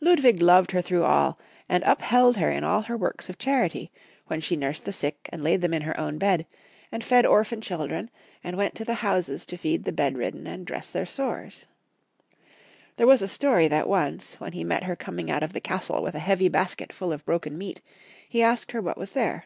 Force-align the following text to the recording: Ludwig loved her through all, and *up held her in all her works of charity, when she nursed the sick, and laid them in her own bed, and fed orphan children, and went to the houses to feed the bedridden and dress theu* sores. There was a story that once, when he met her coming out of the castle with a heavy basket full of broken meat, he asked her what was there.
Ludwig 0.00 0.42
loved 0.42 0.72
her 0.72 0.82
through 0.82 1.04
all, 1.04 1.38
and 1.68 1.84
*up 1.84 2.02
held 2.02 2.38
her 2.38 2.50
in 2.50 2.64
all 2.64 2.80
her 2.82 2.96
works 2.96 3.28
of 3.28 3.38
charity, 3.38 3.92
when 4.26 4.40
she 4.40 4.56
nursed 4.56 4.84
the 4.84 4.92
sick, 4.92 5.28
and 5.32 5.44
laid 5.44 5.60
them 5.60 5.72
in 5.72 5.82
her 5.82 5.96
own 6.00 6.18
bed, 6.18 6.46
and 6.90 7.04
fed 7.04 7.24
orphan 7.24 7.60
children, 7.60 8.10
and 8.42 8.56
went 8.56 8.74
to 8.74 8.84
the 8.84 8.94
houses 9.06 9.46
to 9.46 9.56
feed 9.56 9.84
the 9.84 9.92
bedridden 9.92 10.48
and 10.48 10.66
dress 10.66 10.90
theu* 10.90 11.04
sores. 11.04 11.66
There 12.96 13.06
was 13.06 13.22
a 13.22 13.28
story 13.28 13.68
that 13.68 13.88
once, 13.88 14.40
when 14.40 14.50
he 14.50 14.64
met 14.64 14.82
her 14.82 14.96
coming 14.96 15.30
out 15.30 15.44
of 15.44 15.52
the 15.52 15.60
castle 15.60 16.02
with 16.02 16.16
a 16.16 16.18
heavy 16.18 16.48
basket 16.48 16.92
full 16.92 17.12
of 17.12 17.24
broken 17.24 17.56
meat, 17.56 17.80
he 18.28 18.42
asked 18.42 18.72
her 18.72 18.82
what 18.82 18.98
was 18.98 19.12
there. 19.12 19.44